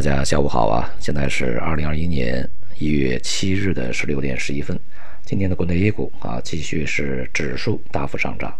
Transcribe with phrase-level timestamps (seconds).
[0.00, 0.90] 大家下午好啊！
[0.98, 4.80] 现在是二零二一年一月七日的十六点十一分。
[5.26, 8.50] 今天的国内 A 股啊，继续是指数大幅上涨，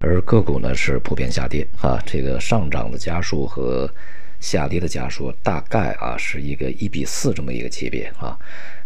[0.00, 1.98] 而个股呢是普遍下跌啊。
[2.04, 3.90] 这个上涨的家数和
[4.38, 8.38] 下跌的家数大概啊是一个一比四这么一个级别啊。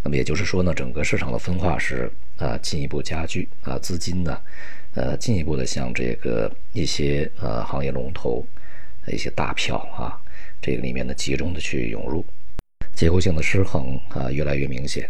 [0.04, 4.38] 那么也就是说呢，整个市场的分化是啊进一步加剧啊，资金呢
[4.94, 8.46] 呃进一步的向这个一些呃行业龙头
[9.08, 10.14] 一些大票啊。
[10.62, 12.24] 这个里面呢，集中的去涌入，
[12.94, 15.08] 结构性的失衡啊，越来越明显。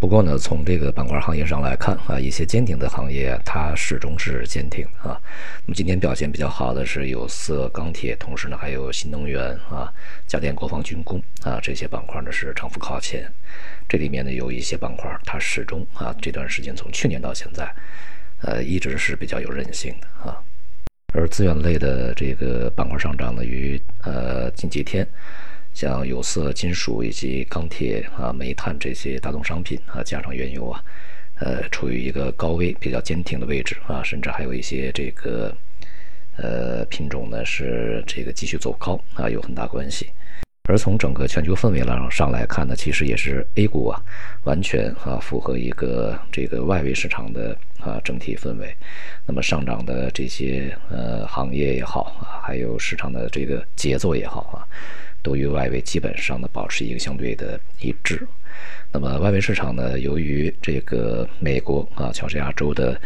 [0.00, 5.20] 不过呢，从这个板块行业上来看啊，一些坚挺的行业它始终是坚挺啊。
[5.66, 9.92] 那么今天表现比较好的是有色、钢铁，同时呢还有新能源啊、
[10.26, 13.30] 家电、国防、军工啊这些板块呢是涨幅靠前。
[13.86, 17.70] 这里面呢有一些板块它始终啊这段时间从去年到现在，
[18.40, 20.42] 呃一直是比较有韧性的啊。
[21.12, 25.06] 而资源类的这个板块上涨呢，与呃近几天，
[25.74, 30.82] 像有色、金属以及钢铁啊、煤炭这些大宗商品啊，加上原油啊，
[31.40, 35.54] 呃，处于一个高位比较坚挺的位置啊，甚至还有一些这个
[36.36, 40.08] 呃品种呢是这个继续走高啊，有很大关系。
[40.70, 44.00] 而从整个全球氛围上上来看呢，其实也是 A 股啊，
[44.44, 48.72] 完全啊符合一个这个外围市场的啊整体氛围。
[49.26, 54.62] 那么上涨的这些呃行业也好啊，还有市场的这个节奏也好啊，
[55.24, 58.24] 都与外围基本上呢保持一个相对的一致。
[58.92, 63.00] 那么外围市场呢，由于这个美国啊乔治亚州的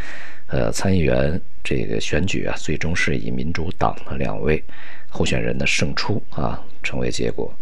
[0.49, 4.63] 呃参议员这个选举啊，最终是以民主党的两位。
[5.09, 7.53] 候选人的胜出啊，成为结果。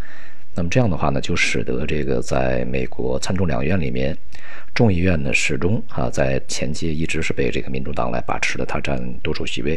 [0.55, 4.15] 那么这样的话呢，就使得这个在美国参众两院里面，
[4.75, 9.75] 众议院呢始终啊在前期一直是被这个民主党来把持的，它占多数席位；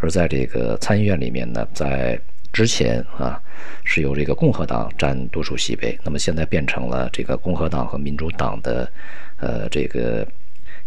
[0.00, 2.20] 而在这个参议院里面呢，在
[2.52, 3.40] 之前啊
[3.84, 8.92] 是由这个共和党占多数席位，那么现在变成了这个共和党和民主党的
[9.38, 10.28] 呃这个。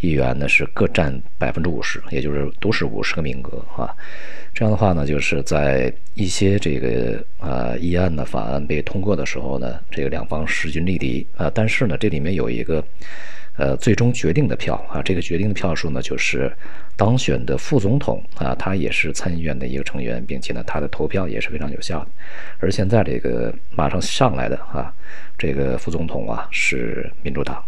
[0.02, 3.95] 议员呢是各占百分之五十，也就是都是五十个名额啊。
[4.53, 11.50] 这样的话呢，就是在一些这个啊议案的法案被通过的时候呢，这个两方势均力敌啊。
[11.53, 12.84] 但是呢，这里面有一个
[13.56, 16.51] 呃最终决定的票啊，这个决定的票数呢，就是
[16.97, 22.07] 当选的副总统啊，他也是参议院的一个成员，并且呢，他的投票也是非常有效的。
[22.59, 24.91] 而现在这个马上上来的啊，
[25.38, 27.63] 这个副总统啊是民主党。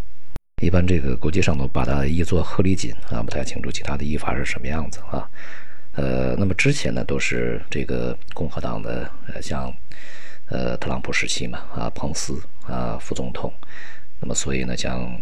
[0.61, 5.29] 一般这个国际上都把它译作鹤立锦啊，不太清楚其他的译法是什么样子啊。
[5.93, 9.73] 呃，那么之前呢都是这个共和党的，呃，像
[10.47, 13.51] 呃特朗普时期嘛啊，彭斯啊副总统。
[14.21, 15.19] 那么所以呢，像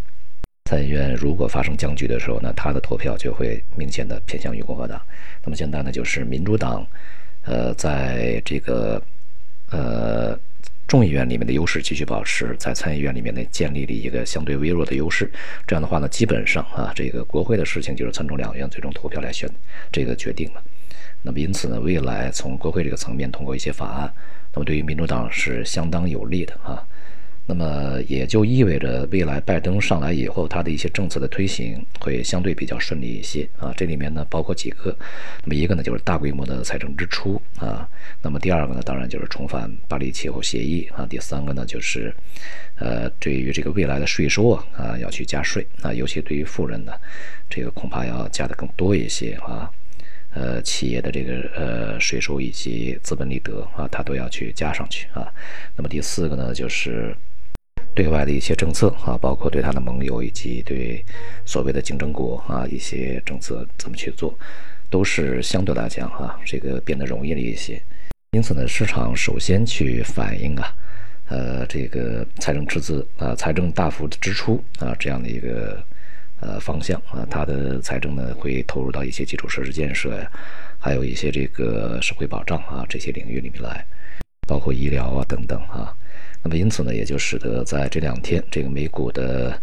[0.65, 5.01] 参议院如果发生僵局的时候呢，他的投票就会明显的偏向于共和党。
[5.43, 6.85] 那么现在呢，就是民主党，
[7.45, 9.01] 呃，在这个
[9.71, 10.37] 呃。
[10.91, 15.31] 众议院里面的优势继续保持，在参议院里面呢建立了一个相对微弱的优势。
[15.65, 19.49] 这样的话呢，基本上啊，这个国会的事情就是参众两院最终投票来选
[19.89, 20.61] 这个决定了。
[21.21, 24.13] 那么因此呢，未来从国会这个层面通过一些法案，
[24.53, 26.85] 那么对于民主党是相当有利的啊。
[27.51, 33.73] 那么也就意味着，未来拜登上来以后，他的一些政策的推行会相对比较顺利一些啊。
[33.75, 34.97] 这里面呢，包括几个，
[35.43, 37.85] 那么一个呢就是大规模的财政支出啊。
[38.21, 41.05] 那么第二个呢，当然就是重返巴黎气候协议啊。
[41.05, 42.15] 第三个呢，就是
[42.75, 46.93] 呃，对于这个未来的税收啊啊，要去加税啊，尤其对于富人呢，
[47.49, 49.69] 这个恐怕要加的更多一些啊。
[50.33, 55.27] 呃，企业的这个呃税收以及资本利得啊，它都要去加上去啊。
[55.75, 57.13] 那么第四个呢，就是。
[57.93, 61.03] 对外的一些政策啊，包括对他的盟友以及对
[61.45, 64.33] 所谓的竞争国啊一些政策怎么去做，
[64.89, 67.81] 都是相对来讲哈，这个变得容易了一些。
[68.31, 70.73] 因此呢，市场首先去反映啊，
[71.27, 75.83] 呃，这个财政赤字啊，财政大幅的支出啊这样的一个
[76.39, 80.31] 呃方向啊，它的财政呢会投入到一些基础设施建设呀，
[80.79, 83.85] 还有一些这个社会保障啊这些领域里面来，
[84.47, 85.93] 包括医疗啊等等啊。
[86.43, 89.61] 那么因此呢，也就使得在这两天，这个美股的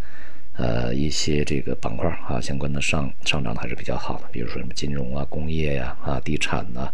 [0.54, 6.88] 呃一些这个板块啊，相关的上上涨的还是比较好的，比如说什么金融啊、工业呀、啊地产呐，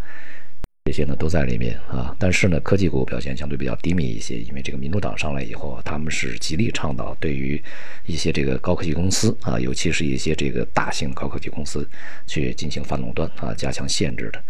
[0.87, 2.17] 这些呢都在里面啊。
[2.19, 7.63] 但是呢，科技股表现相对比较低迷一些，因为这个民主党上来以后，他们是极力倡导对于
[8.07, 11.87] 一些这个高科技公司啊，尤其是一些这个大型高科技公司
[12.27, 14.43] 去进行反垄断啊，加强限制的。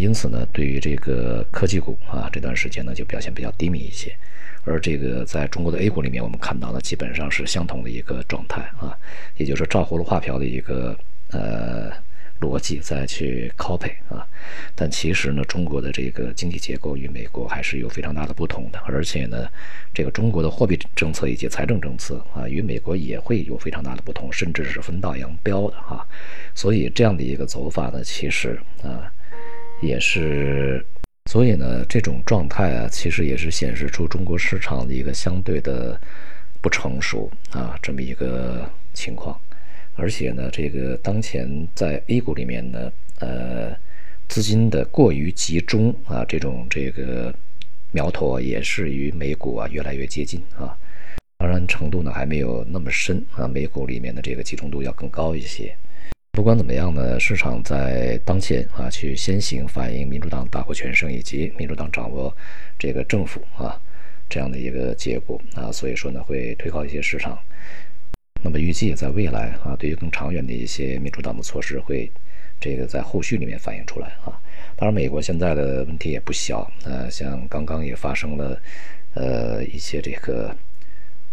[0.00, 4.14] 因此呢，对于这个科技股啊，这段时间呢就表现比较低迷一些。
[4.64, 8.96] 而这个在中国的 A 股里面，我们看到的基本上是相同的一个状态啊，
[9.36, 10.98] 也就是照葫芦画瓢的一个
[11.30, 11.92] 呃
[12.40, 14.26] 逻辑再去 copy 啊。
[14.74, 19.48] 但其实呢，中国的这个经济结构与美国还是有非常大的不同的，而且呢，
[19.94, 26.04] 这个中国的货币政策以及财政政策啊，与美国也会有非常大的不同，甚至是分道扬镳的哈。
[26.52, 29.12] 所以这样的一个走法呢，其实啊，
[29.82, 30.84] 也是。
[31.30, 35.98] 所以呢，这种状态啊，其实也是显示出中国市场的一个相对的
[36.60, 39.34] 不成熟啊，这么一个情况。
[39.94, 43.74] 而且呢，这个当前在 A 股里面呢，呃，
[44.28, 47.34] 资金的过于集中啊，这种这个
[47.90, 50.76] 苗头啊，也是与美股啊越来越接近啊。
[51.38, 55.74] 当然程度呢还没有那么深啊，美股里面的这个集中度要更高一些。
[56.34, 62.36] 不管怎么样呢，市场在当前啊，去先行反映民主党大获全胜以及民主党掌握
[62.76, 63.80] 这个政府啊
[64.28, 67.38] 这样的一个结果啊，所以说呢会推高一些市场。
[68.42, 72.10] 那么预计在未来啊，对于更长远的一些民主党的措施会
[72.60, 74.34] 这个在后续里面反映出来啊。
[74.74, 78.60] 当然，美国现在的问题也不小啊，像刚刚也发生了
[79.14, 80.54] 呃一些这个。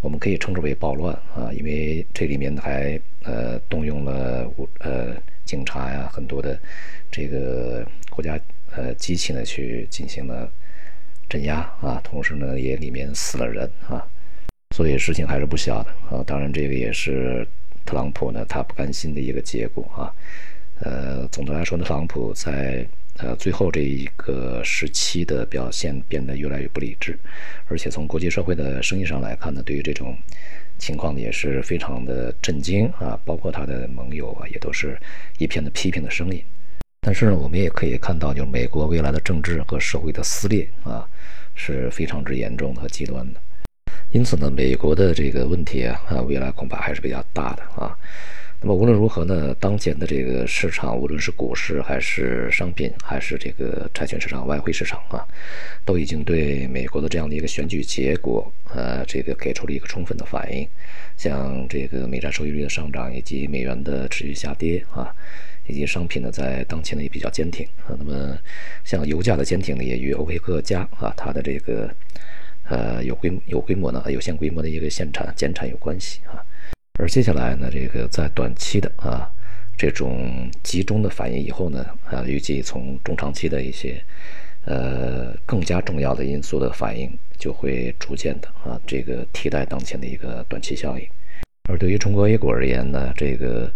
[0.01, 5.15] 我们可以称之为暴乱啊，因为这里面还呃动用了武呃
[5.45, 6.59] 警察呀，很多的
[7.11, 8.39] 这个国家
[8.75, 10.51] 呃机器呢去进行了
[11.29, 14.03] 镇压啊，同时呢也里面死了人啊，
[14.75, 16.23] 所以事情还是不小的啊。
[16.25, 17.47] 当然这个也是
[17.85, 20.11] 特朗普呢他不甘心的一个结果啊。
[20.79, 22.85] 呃，总的来说呢，特朗普在。
[23.23, 27.17] 呃，最后这一个时期的表现变得越来越不理智，
[27.67, 30.17] 而且从国际社会的声音上来看呢，对于这种
[30.79, 34.97] 情况呢也是非常的震惊啊，包括他的盟友啊，也都是
[35.37, 36.43] 一片的批评的声音。
[37.01, 41.07] 但是呢，我们也可以看到，就是美国未来的政治和社会的撕裂啊，
[41.53, 43.39] 是非常之严重和极端的。
[44.11, 47.95] 因此呢，美国的这个问题啊，啊，未来恐怕还是比较大的啊。
[48.63, 55.25] 那么无论如何呢，当前的这个市场，无论是股市还是商品，还是这个债券市场、外汇市场啊，
[55.83, 60.67] 都已经对美国的这样的一个选举结果，呃，这个给出了一个充分的反应。
[61.17, 65.11] 像这个美债收益率的上涨，以及美元的持续下跌啊，
[65.65, 67.97] 以及商品呢在当前呢也比较坚挺啊。
[67.97, 68.37] 那么
[68.83, 71.91] 像油价的坚挺呢，也与欧佩克加啊它的这个
[72.69, 76.37] 呃有规有规模呢有限规模的一个限产减产有关系啊。
[77.01, 79.27] 而接下来呢，这个在短期的啊
[79.75, 83.99] 这种集中的反应以后呢，啊预计从中长期的一些
[84.65, 91.03] 呃更加重要的因素的反应就会逐渐的啊这个替代当前的一个短期效应。
[91.67, 93.73] 而对于中国 A 股而言呢，这个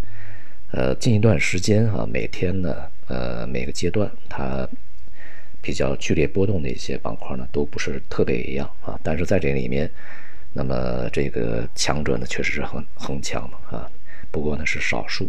[0.71, 2.75] 呃近一段时间啊每天呢
[3.07, 4.69] 呃每个阶段它
[5.63, 9.89] 比较剧烈波动的一些板块呢都不是特别一样啊，但是在这里面。
[10.57, 13.91] 那么这个强者呢，确实是很很强的啊，
[14.31, 15.27] 不过呢是少数。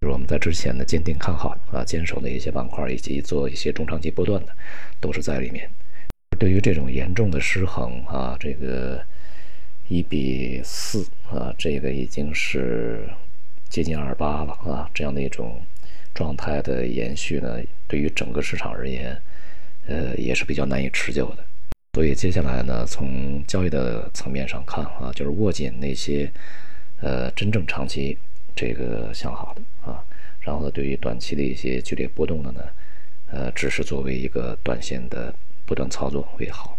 [0.00, 4.52] 就是我们在之前呢坚定看好啊，坚守的一些板块，以及做一些中长期波段的，
[5.00, 5.68] 都是在里面。
[6.38, 9.04] 对于这种严重的失衡啊，这个
[9.88, 13.08] 一比四啊，这个已经是
[13.68, 15.60] 接近二八了啊，这样的一种
[16.14, 19.20] 状态的延续呢，对于整个市场而言，
[19.88, 21.44] 呃，也是比较难以持久的。
[21.94, 26.32] 所以接下来呢，从交易的层面上看啊，就是握紧那些
[27.02, 28.16] 呃真正长期
[28.56, 29.60] 这个向好的
[29.92, 30.02] 啊，
[30.40, 32.62] 然后呢，对于短期的一些剧烈波动的呢，
[33.30, 35.34] 呃，只是作为一个短线的
[35.66, 36.78] 不断操作为好，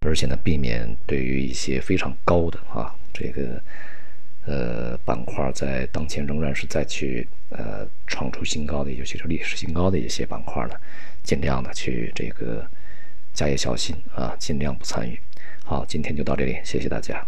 [0.00, 3.62] 而且呢，避免对于一些非常高的啊这个
[4.44, 10.74] 呃板块在当前仍然是再去呃创出新高的，尤其是历史新高的一些板块呢，
[11.22, 12.62] 尽量的去这个。
[13.32, 15.18] 加以小心啊，尽量不参与。
[15.64, 17.24] 好，今天就到这里，谢谢大家。